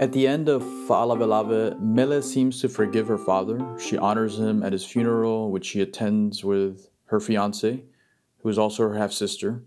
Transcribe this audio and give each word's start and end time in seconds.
At 0.00 0.12
the 0.12 0.26
end 0.26 0.48
of 0.48 0.62
Fa'alavelave, 0.62 1.78
Mele 1.78 2.22
seems 2.22 2.58
to 2.62 2.70
forgive 2.70 3.06
her 3.08 3.18
father. 3.18 3.60
She 3.78 3.98
honors 3.98 4.38
him 4.38 4.62
at 4.62 4.72
his 4.72 4.82
funeral, 4.82 5.50
which 5.50 5.66
she 5.66 5.82
attends 5.82 6.42
with 6.42 6.88
her 7.08 7.20
fiance, 7.20 7.82
who 8.38 8.48
is 8.48 8.56
also 8.56 8.88
her 8.88 8.94
half 8.94 9.12
sister. 9.12 9.62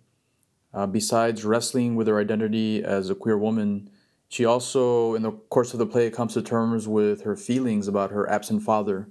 Uh, 0.73 0.87
besides 0.87 1.45
wrestling 1.45 1.95
with 1.95 2.07
her 2.07 2.19
identity 2.19 2.83
as 2.83 3.11
a 3.11 3.15
queer 3.15 3.37
woman, 3.37 3.91
she 4.27 4.43
also, 4.43 5.13
in 5.13 5.21
the 5.21 5.33
course 5.33 5.71
of 5.73 5.77
the 5.77 5.85
play, 5.85 6.09
comes 6.09 6.33
to 6.33 6.41
terms 6.41 6.87
with 6.87 7.21
her 7.21 7.35
feelings 7.35 7.87
about 7.87 8.09
her 8.09 8.27
absent 8.27 8.63
father, 8.63 9.09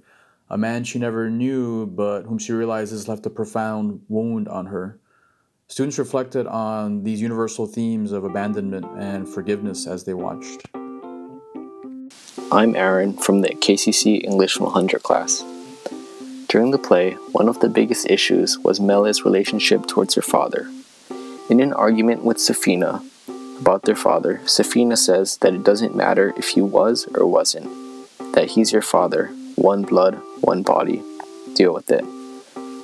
a 0.49 0.57
man 0.57 0.83
she 0.83 0.99
never 0.99 1.29
knew 1.29 1.85
but 1.85 2.23
whom 2.23 2.37
she 2.37 2.51
realizes 2.51 3.07
left 3.07 3.25
a 3.25 3.29
profound 3.29 4.01
wound 4.09 4.49
on 4.49 4.65
her. 4.65 4.99
Students 5.69 5.97
reflected 5.97 6.47
on 6.47 7.05
these 7.05 7.21
universal 7.21 7.65
themes 7.65 8.11
of 8.11 8.25
abandonment 8.25 8.85
and 8.97 9.25
forgiveness 9.25 9.87
as 9.87 10.03
they 10.03 10.13
watched. 10.13 10.67
I'm 12.53 12.75
Aaron 12.75 13.13
from 13.13 13.41
the 13.41 13.49
KCC 13.49 14.23
English 14.23 14.59
100 14.59 15.01
class. 15.01 15.43
During 16.47 16.69
the 16.69 16.77
play, 16.77 17.13
one 17.31 17.49
of 17.49 17.61
the 17.61 17.67
biggest 17.67 18.07
issues 18.11 18.59
was 18.59 18.79
Mele's 18.79 19.25
relationship 19.25 19.87
towards 19.87 20.13
her 20.13 20.21
father. 20.21 20.69
In 21.49 21.59
an 21.59 21.73
argument 21.73 22.23
with 22.23 22.37
Safina 22.37 23.03
about 23.59 23.85
their 23.85 23.95
father, 23.95 24.39
Safina 24.43 24.95
says 24.95 25.37
that 25.37 25.55
it 25.55 25.63
doesn't 25.63 25.95
matter 25.95 26.31
if 26.37 26.49
he 26.49 26.61
was 26.61 27.07
or 27.15 27.25
wasn't, 27.25 27.71
that 28.35 28.51
he's 28.51 28.71
your 28.71 28.83
father, 28.83 29.29
one 29.55 29.81
blood, 29.81 30.21
one 30.41 30.61
body. 30.61 31.01
Deal 31.55 31.73
with 31.73 31.89
it. 31.89 32.05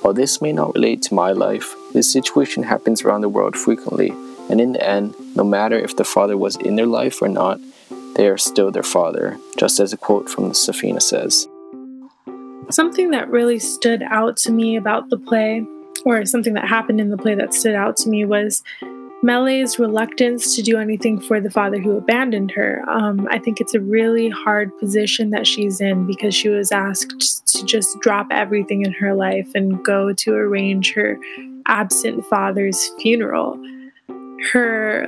While 0.02 0.14
this 0.14 0.42
may 0.42 0.52
not 0.52 0.74
relate 0.74 1.00
to 1.02 1.14
my 1.14 1.30
life, 1.30 1.76
this 1.92 2.12
situation 2.12 2.64
happens 2.64 3.02
around 3.02 3.20
the 3.20 3.28
world 3.28 3.56
frequently, 3.56 4.10
and 4.50 4.60
in 4.60 4.72
the 4.72 4.84
end, 4.84 5.14
no 5.36 5.44
matter 5.44 5.78
if 5.78 5.94
the 5.94 6.02
father 6.04 6.36
was 6.36 6.56
in 6.56 6.74
their 6.74 6.86
life 6.86 7.22
or 7.22 7.28
not, 7.28 7.60
they 8.14 8.28
are 8.28 8.38
still 8.38 8.70
their 8.70 8.82
father, 8.82 9.38
just 9.56 9.80
as 9.80 9.92
a 9.92 9.96
quote 9.96 10.28
from 10.28 10.48
the 10.48 10.54
Safina 10.54 11.00
says. 11.00 11.48
Something 12.70 13.10
that 13.10 13.28
really 13.30 13.58
stood 13.58 14.02
out 14.02 14.36
to 14.38 14.52
me 14.52 14.76
about 14.76 15.10
the 15.10 15.18
play, 15.18 15.66
or 16.04 16.24
something 16.24 16.54
that 16.54 16.68
happened 16.68 17.00
in 17.00 17.10
the 17.10 17.18
play 17.18 17.34
that 17.34 17.54
stood 17.54 17.74
out 17.74 17.96
to 17.98 18.08
me, 18.08 18.24
was 18.24 18.62
Mele's 19.22 19.78
reluctance 19.78 20.56
to 20.56 20.62
do 20.62 20.78
anything 20.78 21.20
for 21.20 21.40
the 21.40 21.50
father 21.50 21.78
who 21.78 21.96
abandoned 21.96 22.50
her. 22.52 22.82
Um, 22.88 23.28
I 23.30 23.38
think 23.38 23.60
it's 23.60 23.74
a 23.74 23.80
really 23.80 24.30
hard 24.30 24.76
position 24.78 25.30
that 25.30 25.46
she's 25.46 25.80
in 25.80 26.06
because 26.06 26.34
she 26.34 26.48
was 26.48 26.72
asked 26.72 27.46
to 27.48 27.64
just 27.66 28.00
drop 28.00 28.28
everything 28.30 28.82
in 28.82 28.92
her 28.92 29.14
life 29.14 29.48
and 29.54 29.84
go 29.84 30.12
to 30.14 30.32
arrange 30.32 30.94
her 30.94 31.18
absent 31.66 32.24
father's 32.26 32.90
funeral. 33.00 33.62
Her 34.52 35.06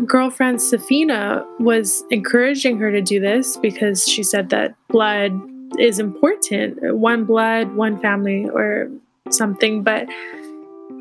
girlfriend 0.00 0.58
Safina 0.58 1.44
was 1.60 2.04
encouraging 2.10 2.78
her 2.78 2.90
to 2.90 3.00
do 3.00 3.20
this 3.20 3.56
because 3.56 4.06
she 4.06 4.22
said 4.22 4.50
that 4.50 4.74
blood 4.88 5.32
is 5.78 5.98
important 5.98 6.78
one 6.96 7.24
blood, 7.24 7.74
one 7.74 7.98
family, 8.00 8.48
or 8.48 8.90
something. 9.30 9.82
But 9.82 10.08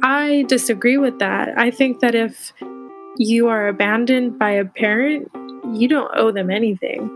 I 0.03 0.45
disagree 0.47 0.97
with 0.97 1.19
that. 1.19 1.57
I 1.57 1.71
think 1.71 1.99
that 1.99 2.15
if 2.15 2.53
you 3.17 3.47
are 3.47 3.67
abandoned 3.67 4.37
by 4.37 4.51
a 4.51 4.65
parent, 4.65 5.31
you 5.73 5.87
don't 5.87 6.11
owe 6.15 6.31
them 6.31 6.49
anything. 6.49 7.09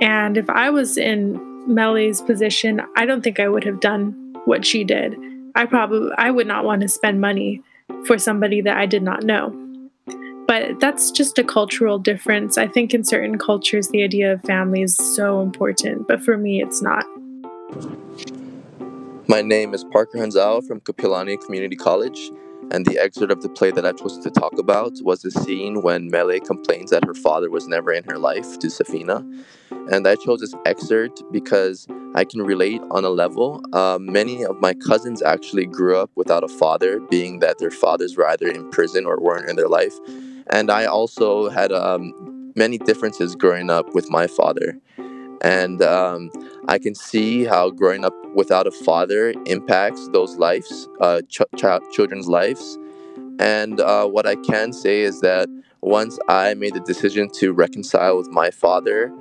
And 0.00 0.36
if 0.36 0.48
I 0.50 0.70
was 0.70 0.96
in 0.96 1.40
Mele's 1.72 2.20
position, 2.20 2.80
I 2.96 3.06
don't 3.06 3.22
think 3.22 3.40
I 3.40 3.48
would 3.48 3.64
have 3.64 3.80
done 3.80 4.12
what 4.44 4.64
she 4.64 4.84
did. 4.84 5.16
I 5.54 5.66
probably 5.66 6.10
I 6.18 6.30
would 6.30 6.46
not 6.46 6.64
want 6.64 6.82
to 6.82 6.88
spend 6.88 7.20
money 7.20 7.62
for 8.06 8.18
somebody 8.18 8.60
that 8.60 8.76
I 8.76 8.86
did 8.86 9.02
not 9.02 9.22
know. 9.22 9.63
But 10.46 10.78
that's 10.80 11.10
just 11.10 11.38
a 11.38 11.44
cultural 11.44 11.98
difference. 11.98 12.58
I 12.58 12.66
think 12.66 12.92
in 12.92 13.04
certain 13.04 13.38
cultures 13.38 13.88
the 13.88 14.02
idea 14.02 14.32
of 14.32 14.42
family 14.42 14.82
is 14.82 14.96
so 14.96 15.40
important, 15.40 16.06
but 16.06 16.22
for 16.22 16.36
me 16.36 16.62
it's 16.62 16.82
not. 16.82 17.06
My 19.26 19.40
name 19.40 19.72
is 19.72 19.84
Parker 19.84 20.18
Hanzal 20.18 20.66
from 20.66 20.80
Kapiolani 20.80 21.42
Community 21.42 21.76
College, 21.76 22.30
and 22.70 22.84
the 22.84 22.98
excerpt 22.98 23.32
of 23.32 23.42
the 23.42 23.48
play 23.48 23.70
that 23.70 23.86
I 23.86 23.92
chose 23.92 24.18
to 24.18 24.30
talk 24.30 24.58
about 24.58 24.92
was 25.02 25.22
the 25.22 25.30
scene 25.30 25.82
when 25.82 26.10
Mele 26.10 26.40
complains 26.40 26.90
that 26.90 27.04
her 27.04 27.14
father 27.14 27.50
was 27.50 27.66
never 27.66 27.92
in 27.92 28.04
her 28.04 28.18
life 28.18 28.58
to 28.58 28.66
Safina. 28.66 29.24
And 29.90 30.06
I 30.06 30.16
chose 30.16 30.40
this 30.40 30.54
excerpt 30.66 31.22
because 31.32 31.86
I 32.14 32.24
can 32.24 32.42
relate 32.42 32.80
on 32.90 33.04
a 33.04 33.10
level. 33.10 33.62
Uh, 33.72 33.98
many 34.00 34.44
of 34.44 34.60
my 34.60 34.72
cousins 34.72 35.22
actually 35.22 35.66
grew 35.66 35.96
up 35.98 36.10
without 36.14 36.44
a 36.44 36.48
father, 36.48 37.00
being 37.00 37.40
that 37.40 37.58
their 37.58 37.70
fathers 37.70 38.16
were 38.16 38.26
either 38.28 38.48
in 38.48 38.70
prison 38.70 39.04
or 39.04 39.18
weren't 39.20 39.48
in 39.48 39.56
their 39.56 39.68
life. 39.68 39.98
And 40.50 40.70
I 40.70 40.86
also 40.86 41.48
had 41.48 41.72
um, 41.72 42.52
many 42.54 42.78
differences 42.78 43.34
growing 43.34 43.70
up 43.70 43.94
with 43.94 44.10
my 44.10 44.26
father. 44.26 44.78
And 45.42 45.82
um, 45.82 46.30
I 46.68 46.78
can 46.78 46.94
see 46.94 47.44
how 47.44 47.70
growing 47.70 48.04
up 48.04 48.14
without 48.34 48.66
a 48.66 48.70
father 48.70 49.34
impacts 49.46 50.08
those 50.12 50.36
lives, 50.36 50.88
uh, 51.00 51.22
ch- 51.28 51.42
ch- 51.56 51.92
children's 51.92 52.28
lives. 52.28 52.78
And 53.38 53.80
uh, 53.80 54.06
what 54.06 54.26
I 54.26 54.36
can 54.36 54.72
say 54.72 55.00
is 55.00 55.20
that 55.20 55.48
once 55.80 56.18
I 56.28 56.54
made 56.54 56.74
the 56.74 56.80
decision 56.80 57.28
to 57.34 57.52
reconcile 57.52 58.16
with 58.16 58.28
my 58.28 58.50
father, 58.50 59.12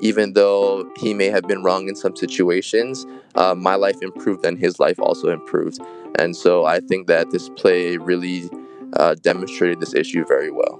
even 0.00 0.32
though 0.32 0.90
he 0.96 1.14
may 1.14 1.26
have 1.26 1.44
been 1.44 1.62
wrong 1.62 1.88
in 1.88 1.94
some 1.94 2.16
situations, 2.16 3.06
uh, 3.34 3.54
my 3.54 3.74
life 3.74 3.96
improved 4.02 4.44
and 4.44 4.58
his 4.58 4.80
life 4.80 4.98
also 4.98 5.28
improved. 5.28 5.78
And 6.18 6.36
so 6.36 6.64
I 6.66 6.80
think 6.80 7.06
that 7.06 7.30
this 7.30 7.48
play 7.50 7.96
really 7.96 8.50
uh, 8.94 9.14
demonstrated 9.14 9.80
this 9.80 9.94
issue 9.94 10.24
very 10.26 10.50
well. 10.50 10.78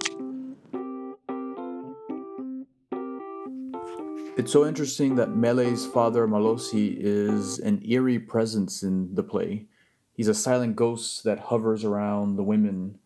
It's 4.37 4.51
so 4.51 4.65
interesting 4.65 5.15
that 5.17 5.35
Mele's 5.35 5.85
father, 5.85 6.25
Malosi, 6.27 6.95
is 6.97 7.59
an 7.59 7.81
eerie 7.85 8.17
presence 8.17 8.81
in 8.81 9.13
the 9.13 9.23
play. 9.23 9.67
He's 10.13 10.27
a 10.27 10.33
silent 10.33 10.75
ghost 10.75 11.23
that 11.25 11.39
hovers 11.39 11.83
around 11.83 12.37
the 12.37 12.43
women, 12.43 12.97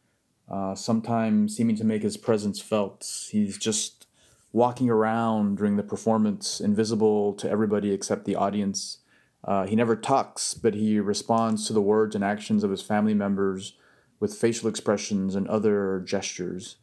uh, 0.49 0.75
sometimes 0.75 1.57
seeming 1.57 1.75
to 1.77 1.83
make 1.83 2.03
his 2.03 2.15
presence 2.15 2.61
felt. 2.61 3.27
He's 3.31 3.57
just 3.57 4.07
walking 4.53 4.89
around 4.89 5.57
during 5.57 5.75
the 5.75 5.83
performance, 5.83 6.61
invisible 6.61 7.33
to 7.33 7.49
everybody 7.49 7.91
except 7.91 8.25
the 8.25 8.35
audience. 8.35 8.99
Uh, 9.43 9.65
he 9.65 9.75
never 9.75 9.95
talks, 9.95 10.53
but 10.53 10.73
he 10.73 10.99
responds 10.99 11.67
to 11.67 11.73
the 11.73 11.81
words 11.81 12.15
and 12.15 12.23
actions 12.23 12.63
of 12.63 12.71
his 12.71 12.81
family 12.81 13.13
members 13.13 13.73
with 14.19 14.33
facial 14.35 14.69
expressions 14.69 15.35
and 15.35 15.47
other 15.47 16.01
gestures. 16.05 16.77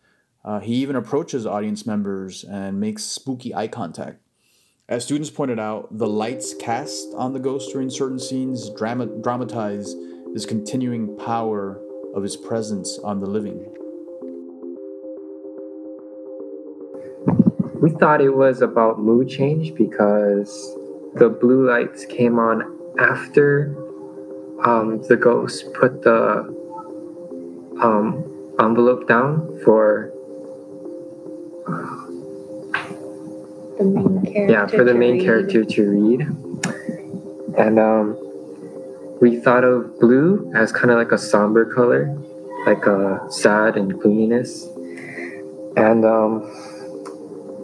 Uh, 0.45 0.61
he 0.61 0.75
even 0.75 0.97
approaches 0.97 1.47
audience 1.47 1.87
members 1.87 2.45
and 2.45 2.81
makes 2.81 3.05
spooky 3.05 3.55
eye 3.55 3.69
contact. 3.69 4.21
As 4.89 5.05
students 5.05 5.31
pointed 5.31 5.59
out, 5.59 5.97
the 5.97 6.09
lights 6.09 6.55
cast 6.55 7.15
on 7.15 7.33
the 7.33 7.39
ghost 7.39 7.73
during 7.73 7.89
certain 7.89 8.19
scenes 8.19 8.69
drama- 8.71 9.07
dramatize 9.07 9.95
this 10.35 10.45
continuing 10.45 11.17
power 11.17 11.81
of 12.15 12.23
his 12.23 12.37
presence 12.37 12.99
on 12.99 13.21
the 13.21 13.27
living. 13.27 13.65
We 17.81 17.91
thought 17.91 18.21
it 18.21 18.35
was 18.35 18.63
about 18.63 19.01
mood 19.01 19.29
change 19.29 19.75
because 19.75 20.77
the 21.15 21.29
blue 21.29 21.69
lights 21.69 22.05
came 22.05 22.39
on 22.39 22.79
after 22.99 23.77
um, 24.65 25.03
the 25.09 25.17
ghost 25.17 25.73
put 25.75 26.03
the 26.03 26.52
um, 27.83 28.55
envelope 28.61 29.09
down 29.09 29.61
for 29.65 30.13
the 33.79 33.85
main 33.85 34.23
character. 34.23 34.53
Yeah, 34.53 34.67
for 34.67 34.85
the 34.85 34.95
main 34.95 35.15
read. 35.15 35.25
character 35.25 35.65
to 35.65 35.91
read. 35.91 36.21
And 37.59 37.79
um, 37.79 38.17
we 39.21 39.41
thought 39.41 39.65
of 39.65 39.99
blue 40.01 40.51
as 40.55 40.73
kind 40.73 40.91
of 40.91 40.99
like 40.99 41.13
a 41.13 41.19
somber 41.19 41.65
color, 41.75 42.17
like 42.67 42.87
a 42.87 43.21
sad 43.31 43.77
and 43.77 43.99
gloominess. 44.01 44.67
And 45.77 46.05
um, 46.05 46.43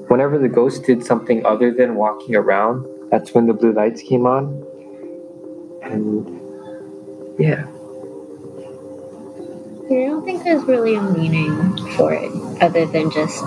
whenever 0.09 0.39
the 0.39 0.49
ghost 0.49 0.85
did 0.85 1.05
something 1.05 1.45
other 1.47 1.73
than 1.73 1.95
walking 1.95 2.35
around, 2.35 2.87
that's 3.11 3.33
when 3.33 3.47
the 3.47 3.55
blue 3.55 3.73
lights 3.73 4.03
came 4.03 4.27
on. 4.27 4.65
And 5.83 6.41
yeah. 7.39 7.67
I 9.91 10.05
don't 10.05 10.23
think 10.23 10.45
there's 10.45 10.65
really 10.65 10.97
a 10.97 11.03
meaning 11.03 11.77
for 11.97 12.13
it 12.13 12.31
other 12.63 12.85
than 12.85 13.11
just 13.11 13.43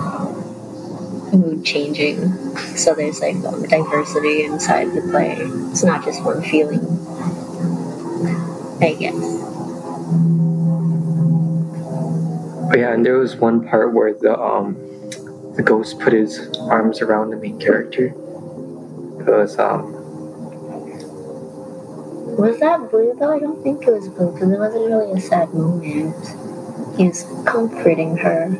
mood 1.32 1.64
changing. 1.64 2.32
So 2.76 2.94
there's 2.94 3.20
like 3.20 3.40
diversity 3.68 4.42
inside 4.44 4.92
the 4.92 5.02
play. 5.02 5.36
It's 5.70 5.84
not 5.84 6.04
just 6.04 6.24
one 6.24 6.42
feeling. 6.42 6.80
I 8.82 8.94
guess. 8.98 9.14
But 12.68 12.78
yeah, 12.80 12.92
and 12.92 13.06
there 13.06 13.18
was 13.18 13.36
one 13.36 13.68
part 13.68 13.94
where 13.94 14.12
the 14.12 14.36
um 14.36 14.74
the 15.54 15.62
ghost 15.62 16.00
put 16.00 16.12
his 16.12 16.50
arms 16.58 17.00
around 17.00 17.30
the 17.30 17.36
main 17.36 17.60
character. 17.60 18.06
It 18.06 19.26
was 19.26 19.58
um 19.60 20.01
Was 22.38 22.60
that 22.60 22.90
blue 22.90 23.14
though? 23.18 23.32
I 23.34 23.38
don't 23.38 23.62
think 23.62 23.86
it 23.86 23.92
was 23.92 24.08
blue 24.08 24.32
because 24.32 24.50
it 24.50 24.58
wasn't 24.58 24.86
really 24.86 25.12
a 25.12 25.20
sad 25.20 25.52
moment. 25.52 26.16
He 26.96 27.06
was 27.06 27.24
comforting 27.44 28.16
her 28.18 28.50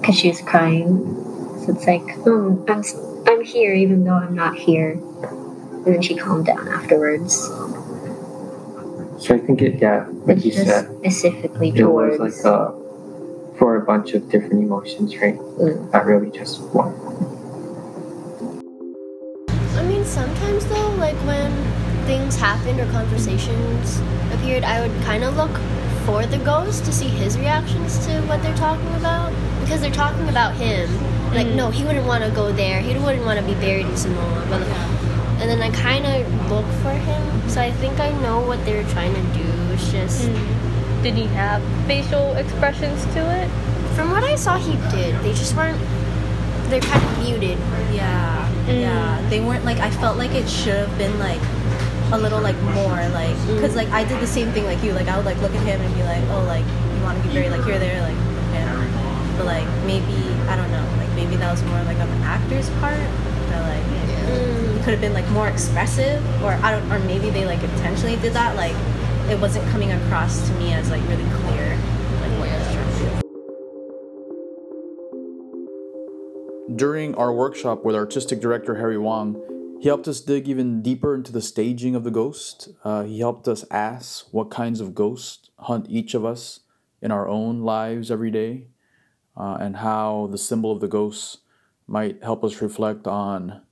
because 0.00 0.18
she 0.18 0.28
was 0.28 0.40
crying. 0.40 1.04
So 1.64 1.72
it's 1.72 1.86
like, 1.86 2.26
um, 2.26 2.64
I'm 2.68 2.82
I'm 3.26 3.44
here 3.44 3.74
even 3.74 4.04
though 4.04 4.14
I'm 4.14 4.34
not 4.34 4.56
here. 4.56 4.92
And 4.92 5.86
then 5.86 6.02
she 6.02 6.14
calmed 6.14 6.46
down 6.46 6.66
afterwards. 6.68 7.34
So 9.18 9.34
I 9.34 9.38
think 9.38 9.60
it, 9.60 9.80
yeah, 9.80 10.06
like 10.24 10.38
It's 10.38 10.46
you 10.46 10.52
said, 10.52 10.86
specifically 11.00 11.72
it 11.74 11.84
was 11.84 12.18
like 12.18 12.44
uh, 12.44 12.72
for 13.58 13.76
a 13.76 13.84
bunch 13.84 14.14
of 14.14 14.30
different 14.30 14.62
emotions, 14.64 15.16
right? 15.18 15.36
Mm. 15.36 15.92
Not 15.92 16.06
really 16.06 16.30
just 16.30 16.60
one. 16.74 16.94
Things 22.10 22.34
happened 22.34 22.80
or 22.80 22.90
conversations 22.90 24.00
appeared, 24.34 24.64
I 24.64 24.84
would 24.84 25.02
kind 25.02 25.22
of 25.22 25.36
look 25.36 25.54
for 26.04 26.26
the 26.26 26.38
ghost 26.38 26.84
to 26.86 26.92
see 26.92 27.06
his 27.06 27.38
reactions 27.38 28.04
to 28.04 28.20
what 28.22 28.42
they're 28.42 28.56
talking 28.56 28.92
about 28.96 29.32
because 29.60 29.80
they're 29.80 29.92
talking 29.92 30.28
about 30.28 30.56
him. 30.56 30.90
Like, 31.32 31.46
mm-hmm. 31.46 31.56
no, 31.56 31.70
he 31.70 31.84
wouldn't 31.84 32.08
want 32.08 32.24
to 32.24 32.30
go 32.30 32.50
there. 32.50 32.80
He 32.80 32.98
wouldn't 32.98 33.24
want 33.24 33.38
to 33.38 33.46
be 33.46 33.54
buried 33.54 33.86
in 33.86 33.96
Samoa. 33.96 34.44
But, 34.50 34.62
and 35.38 35.48
then 35.48 35.62
I 35.62 35.70
kind 35.70 36.04
of 36.04 36.50
look 36.50 36.66
for 36.82 36.90
him, 36.90 37.48
so 37.48 37.60
I 37.60 37.70
think 37.70 38.00
I 38.00 38.10
know 38.22 38.40
what 38.40 38.64
they're 38.64 38.88
trying 38.88 39.14
to 39.14 39.22
do. 39.38 39.48
It's 39.72 39.92
just 39.92 40.26
mm-hmm. 40.26 41.02
Did 41.04 41.14
he 41.14 41.26
have 41.28 41.62
facial 41.86 42.34
expressions 42.34 43.04
to 43.14 43.20
it? 43.40 43.48
from 43.94 44.10
what 44.10 44.22
I 44.22 44.34
saw, 44.34 44.58
he 44.58 44.72
did. 44.90 45.14
They 45.22 45.32
just 45.32 45.56
weren't. 45.56 45.78
They're 46.70 46.80
kind 46.80 47.02
of 47.02 47.18
muted. 47.24 47.58
Yeah, 47.92 48.66
yeah. 48.66 49.18
Mm. 49.18 49.30
They 49.30 49.40
weren't 49.40 49.64
like. 49.64 49.78
I 49.78 49.90
felt 49.90 50.16
like 50.18 50.32
it 50.32 50.48
should 50.48 50.76
have 50.76 50.98
been 50.98 51.18
like 51.18 51.40
a 52.12 52.18
little 52.18 52.40
like 52.40 52.56
more 52.74 53.08
like 53.10 53.36
because 53.46 53.76
like 53.76 53.88
I 53.90 54.02
did 54.04 54.20
the 54.20 54.26
same 54.26 54.50
thing 54.52 54.64
like 54.64 54.82
you. 54.82 54.92
Like 54.92 55.08
I 55.08 55.16
would 55.16 55.26
like 55.26 55.40
look 55.40 55.54
at 55.54 55.62
him 55.62 55.80
and 55.80 55.94
be 55.94 56.02
like, 56.02 56.22
oh, 56.30 56.42
like 56.44 56.66
you 56.66 57.02
want 57.02 57.22
to 57.22 57.28
be 57.28 57.34
very 57.34 57.48
like 57.50 57.64
here, 57.64 57.78
there, 57.78 58.02
like 58.02 58.16
okay. 58.50 58.66
But 59.36 59.46
like 59.46 59.66
maybe 59.86 60.34
I 60.48 60.56
don't 60.56 60.70
know. 60.70 60.84
Like 60.98 61.10
maybe 61.14 61.36
that 61.36 61.50
was 61.50 61.62
more 61.64 61.82
like 61.84 61.98
on 61.98 62.10
the 62.10 62.16
actor's 62.26 62.68
part. 62.80 62.98
That 63.50 63.62
like 63.62 63.84
it 64.78 64.82
could 64.84 64.92
have 64.92 65.00
been 65.00 65.14
like 65.14 65.28
more 65.30 65.48
expressive, 65.48 66.22
or 66.42 66.52
I 66.52 66.72
don't, 66.72 66.92
or 66.92 66.98
maybe 67.00 67.30
they 67.30 67.46
like 67.46 67.62
intentionally 67.62 68.16
did 68.16 68.32
that. 68.34 68.56
Like 68.56 68.74
it 69.30 69.38
wasn't 69.40 69.66
coming 69.70 69.92
across 69.92 70.46
to 70.48 70.54
me 70.54 70.72
as 70.72 70.90
like 70.90 71.02
really 71.08 71.24
clear. 71.30 71.78
Like 72.20 72.32
what 72.38 72.48
he 72.48 72.54
was 72.56 72.72
trying 72.72 72.92
to 72.92 72.98
do. 72.98 73.06
During 76.76 77.14
our 77.14 77.32
workshop 77.32 77.84
with 77.84 77.94
artistic 77.94 78.40
director 78.40 78.74
Harry 78.76 78.98
Wong, 78.98 79.40
he 79.80 79.88
helped 79.88 80.06
us 80.06 80.20
dig 80.20 80.46
even 80.46 80.82
deeper 80.82 81.14
into 81.14 81.32
the 81.32 81.40
staging 81.40 81.94
of 81.94 82.04
the 82.04 82.10
ghost. 82.10 82.68
Uh, 82.84 83.02
he 83.04 83.18
helped 83.18 83.48
us 83.48 83.64
ask 83.70 84.26
what 84.30 84.50
kinds 84.50 84.78
of 84.78 84.94
ghosts 84.94 85.48
hunt 85.58 85.86
each 85.88 86.12
of 86.12 86.22
us 86.22 86.60
in 87.00 87.10
our 87.10 87.26
own 87.26 87.62
lives 87.62 88.10
every 88.10 88.30
day, 88.30 88.66
uh, 89.38 89.56
and 89.58 89.76
how 89.76 90.28
the 90.30 90.36
symbol 90.36 90.70
of 90.70 90.80
the 90.80 90.86
ghost 90.86 91.38
might 91.86 92.22
help 92.22 92.44
us 92.44 92.60
reflect 92.60 93.06
on 93.06 93.62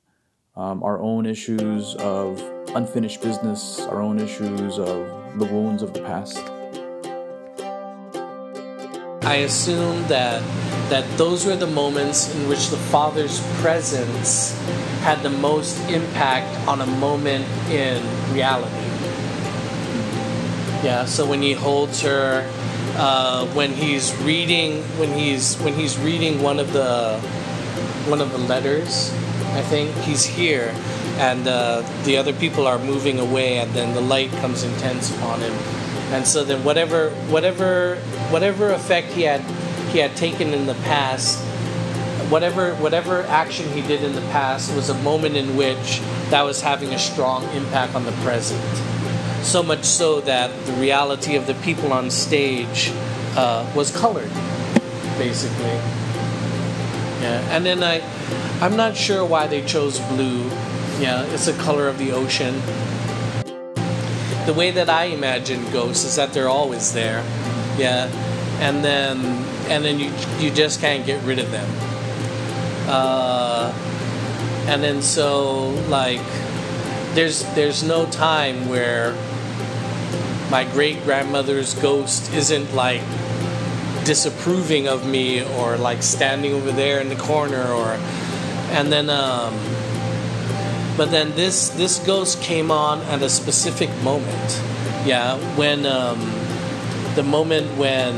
um, 0.56 0.82
our 0.82 0.98
own 0.98 1.26
issues 1.26 1.94
of 1.96 2.42
unfinished 2.74 3.20
business, 3.20 3.80
our 3.80 4.00
own 4.00 4.18
issues 4.18 4.78
of 4.78 5.38
the 5.38 5.44
wounds 5.44 5.82
of 5.82 5.92
the 5.92 6.00
past. 6.00 6.38
I 9.26 9.42
assume 9.44 10.06
that 10.08 10.42
that 10.88 11.04
those 11.18 11.44
were 11.44 11.56
the 11.56 11.66
moments 11.66 12.34
in 12.34 12.48
which 12.48 12.68
the 12.68 12.76
father's 12.76 13.40
presence 13.60 14.58
had 15.00 15.22
the 15.22 15.30
most 15.30 15.78
impact 15.90 16.48
on 16.66 16.80
a 16.80 16.86
moment 16.86 17.44
in 17.70 18.02
reality. 18.32 18.74
Yeah, 20.82 21.04
so 21.04 21.26
when 21.26 21.42
he 21.42 21.52
holds 21.52 22.00
her, 22.02 22.48
uh, 22.96 23.46
when 23.48 23.72
he's 23.72 24.14
reading, 24.22 24.82
when 24.98 25.12
he's 25.12 25.56
when 25.56 25.74
he's 25.74 25.98
reading 25.98 26.42
one 26.42 26.58
of 26.58 26.72
the 26.72 27.18
one 28.08 28.20
of 28.20 28.30
the 28.32 28.38
letters, 28.38 29.12
I 29.54 29.62
think 29.62 29.94
he's 29.96 30.24
here, 30.24 30.74
and 31.18 31.46
uh, 31.46 31.82
the 32.04 32.16
other 32.16 32.32
people 32.32 32.66
are 32.66 32.78
moving 32.78 33.18
away, 33.18 33.58
and 33.58 33.72
then 33.72 33.94
the 33.94 34.00
light 34.00 34.30
comes 34.40 34.62
intense 34.62 35.14
upon 35.16 35.40
him, 35.40 35.52
and 36.12 36.26
so 36.26 36.44
then 36.44 36.64
whatever 36.64 37.10
whatever 37.28 37.96
whatever 38.30 38.70
effect 38.70 39.12
he 39.12 39.22
had 39.22 39.42
he 39.90 39.98
had 39.98 40.16
taken 40.16 40.52
in 40.52 40.66
the 40.66 40.74
past 40.74 41.38
whatever 42.30 42.74
whatever 42.76 43.22
action 43.24 43.66
he 43.72 43.80
did 43.80 44.02
in 44.02 44.14
the 44.14 44.20
past 44.32 44.74
was 44.74 44.90
a 44.90 45.02
moment 45.02 45.36
in 45.36 45.56
which 45.56 46.00
that 46.28 46.42
was 46.42 46.60
having 46.60 46.92
a 46.92 46.98
strong 46.98 47.42
impact 47.56 47.94
on 47.94 48.04
the 48.04 48.12
present. 48.22 48.62
So 49.42 49.62
much 49.62 49.84
so 49.84 50.20
that 50.22 50.50
the 50.66 50.72
reality 50.74 51.36
of 51.36 51.46
the 51.46 51.54
people 51.54 51.92
on 51.92 52.10
stage 52.10 52.92
uh, 53.34 53.70
was 53.74 53.94
colored 53.96 54.30
basically. 55.16 55.78
Yeah 57.20 57.40
and 57.50 57.64
then 57.64 57.82
i 57.82 58.00
i'm 58.60 58.76
not 58.76 58.96
sure 58.96 59.24
why 59.24 59.46
they 59.46 59.64
chose 59.64 59.98
blue. 60.00 60.44
Yeah 61.00 61.24
it's 61.32 61.46
the 61.46 61.54
color 61.54 61.88
of 61.88 61.98
the 61.98 62.12
ocean. 62.12 62.54
The 64.44 64.54
way 64.54 64.70
that 64.70 64.90
i 64.90 65.04
imagine 65.04 65.64
ghosts 65.72 66.04
is 66.04 66.16
that 66.16 66.34
they're 66.34 66.48
always 66.48 66.92
there. 66.92 67.24
Yeah 67.78 68.10
and 68.60 68.84
then 68.84 69.44
and 69.68 69.84
then 69.84 69.98
you 69.98 70.12
you 70.38 70.50
just 70.50 70.80
can't 70.80 71.04
get 71.06 71.22
rid 71.24 71.38
of 71.38 71.50
them. 71.50 71.68
Uh, 72.88 73.72
and 74.66 74.82
then 74.82 75.02
so 75.02 75.70
like 75.88 76.20
there's 77.14 77.42
there's 77.54 77.82
no 77.82 78.06
time 78.06 78.68
where 78.68 79.12
my 80.50 80.64
great 80.72 81.02
grandmother's 81.04 81.74
ghost 81.74 82.32
isn't 82.32 82.74
like 82.74 83.02
disapproving 84.04 84.88
of 84.88 85.06
me 85.06 85.44
or 85.56 85.76
like 85.76 86.02
standing 86.02 86.52
over 86.54 86.72
there 86.72 87.00
in 87.00 87.08
the 87.08 87.16
corner 87.16 87.62
or 87.72 87.98
and 88.72 88.90
then 88.90 89.10
um 89.10 89.54
but 90.96 91.10
then 91.10 91.30
this 91.36 91.68
this 91.70 91.98
ghost 92.00 92.40
came 92.40 92.70
on 92.70 93.00
at 93.02 93.22
a 93.22 93.28
specific 93.28 93.90
moment. 94.02 94.62
Yeah 95.04 95.36
when 95.56 95.84
um 95.86 96.18
the 97.14 97.22
moment 97.22 97.76
when 97.76 98.14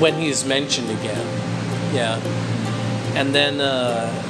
when 0.00 0.14
he's 0.14 0.44
mentioned 0.44 0.90
again. 0.90 1.26
Yeah. 1.94 2.20
And 3.14 3.34
then 3.34 3.60
uh 3.60 4.24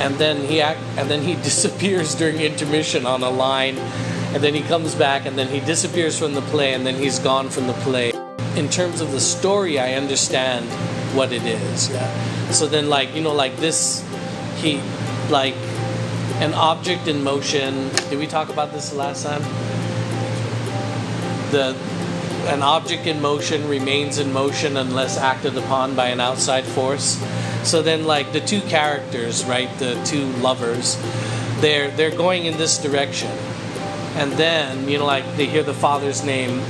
and 0.00 0.16
then 0.16 0.44
he 0.46 0.60
act 0.60 0.80
and 0.96 1.10
then 1.10 1.22
he 1.22 1.34
disappears 1.48 2.14
during 2.14 2.40
intermission 2.40 3.06
on 3.06 3.22
a 3.22 3.30
line 3.30 3.78
and 4.34 4.42
then 4.42 4.54
he 4.54 4.62
comes 4.62 4.94
back 4.94 5.26
and 5.26 5.38
then 5.38 5.48
he 5.48 5.60
disappears 5.60 6.18
from 6.18 6.34
the 6.34 6.42
play 6.42 6.74
and 6.74 6.84
then 6.86 6.96
he's 6.96 7.18
gone 7.18 7.48
from 7.48 7.66
the 7.66 7.74
play. 7.84 8.12
In 8.56 8.68
terms 8.68 9.00
of 9.00 9.10
the 9.10 9.20
story 9.20 9.78
i 9.78 9.94
understand 9.94 10.66
what 11.16 11.32
it 11.32 11.44
is 11.44 11.90
yeah. 11.90 12.50
So 12.50 12.66
then 12.66 12.88
like 12.88 13.14
you 13.14 13.22
know 13.22 13.34
like 13.34 13.56
this 13.56 14.04
he 14.56 14.80
like 15.30 15.54
an 16.40 16.52
object 16.54 17.06
in 17.06 17.22
motion. 17.22 17.88
Did 18.10 18.18
we 18.18 18.26
talk 18.26 18.48
about 18.48 18.72
this 18.72 18.92
last 18.92 19.24
time? 19.24 19.42
The 21.52 21.76
an 22.46 22.62
object 22.62 23.06
in 23.06 23.20
motion 23.20 23.68
remains 23.68 24.18
in 24.18 24.32
motion 24.32 24.76
unless 24.76 25.16
acted 25.18 25.56
upon 25.56 25.94
by 25.94 26.08
an 26.08 26.20
outside 26.20 26.64
force. 26.64 27.22
So 27.62 27.82
then 27.82 28.04
like 28.04 28.32
the 28.32 28.40
two 28.40 28.60
characters 28.62 29.44
right 29.44 29.70
the 29.78 30.00
two 30.04 30.26
lovers 30.42 30.96
they're 31.60 31.90
they're 31.90 32.16
going 32.16 32.46
in 32.46 32.56
this 32.56 32.78
direction. 32.78 33.30
And 34.16 34.32
then 34.32 34.88
you 34.88 34.98
know 34.98 35.06
like 35.06 35.36
they 35.36 35.46
hear 35.46 35.62
the 35.62 35.74
father's 35.74 36.24
name 36.24 36.60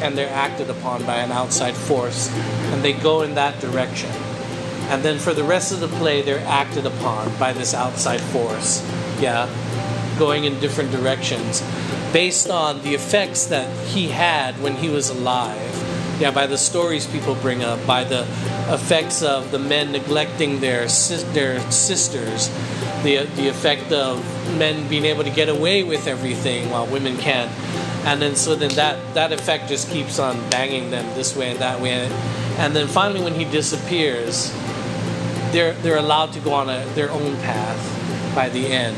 and 0.00 0.16
they're 0.16 0.32
acted 0.32 0.68
upon 0.68 1.04
by 1.04 1.16
an 1.16 1.32
outside 1.32 1.74
force 1.74 2.30
and 2.72 2.82
they 2.82 2.92
go 2.92 3.22
in 3.22 3.34
that 3.34 3.60
direction. 3.60 4.10
And 4.90 5.02
then 5.02 5.18
for 5.18 5.32
the 5.32 5.44
rest 5.44 5.72
of 5.72 5.80
the 5.80 5.88
play 5.88 6.22
they're 6.22 6.46
acted 6.46 6.86
upon 6.86 7.36
by 7.38 7.52
this 7.52 7.74
outside 7.74 8.20
force. 8.20 8.82
Yeah 9.20 9.48
going 10.22 10.44
in 10.44 10.54
different 10.60 10.92
directions 10.92 11.60
based 12.12 12.48
on 12.48 12.80
the 12.82 12.94
effects 12.94 13.46
that 13.46 13.68
he 13.88 14.06
had 14.06 14.54
when 14.62 14.76
he 14.76 14.88
was 14.88 15.10
alive. 15.10 15.74
Yeah 16.20 16.30
by 16.30 16.46
the 16.46 16.56
stories 16.56 17.04
people 17.08 17.34
bring 17.34 17.64
up 17.64 17.84
by 17.88 18.04
the 18.04 18.22
effects 18.78 19.24
of 19.24 19.50
the 19.50 19.58
men 19.58 19.90
neglecting 19.90 20.60
their 20.60 20.86
their 21.38 21.58
sisters 21.72 22.40
the 23.02 23.26
the 23.34 23.48
effect 23.48 23.90
of 23.90 24.22
men 24.56 24.88
being 24.88 25.06
able 25.06 25.24
to 25.24 25.34
get 25.40 25.48
away 25.48 25.82
with 25.82 26.06
everything 26.06 26.70
while 26.70 26.86
women 26.86 27.16
can't. 27.16 27.50
And 28.06 28.22
then 28.22 28.36
so 28.36 28.54
then 28.54 28.70
that 28.82 28.96
that 29.14 29.32
effect 29.32 29.68
just 29.68 29.90
keeps 29.90 30.20
on 30.20 30.34
banging 30.50 30.92
them 30.92 31.04
this 31.16 31.34
way 31.34 31.50
and 31.50 31.58
that 31.58 31.80
way. 31.80 32.06
And 32.62 32.76
then 32.76 32.86
finally 32.86 33.22
when 33.26 33.34
he 33.34 33.44
disappears 33.60 34.54
they're 35.50 35.74
they're 35.82 36.02
allowed 36.06 36.32
to 36.34 36.40
go 36.40 36.52
on 36.52 36.70
a, 36.70 36.84
their 36.94 37.10
own 37.10 37.34
path 37.48 37.82
by 38.36 38.48
the 38.48 38.64
end. 38.68 38.96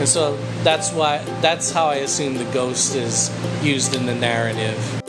And 0.00 0.08
so 0.08 0.36
that's 0.66 0.90
why 0.90 1.18
that's 1.40 1.70
how 1.70 1.86
i 1.86 1.94
assume 1.94 2.34
the 2.34 2.52
ghost 2.52 2.96
is 2.96 3.30
used 3.62 3.94
in 3.94 4.04
the 4.04 4.14
narrative 4.16 5.05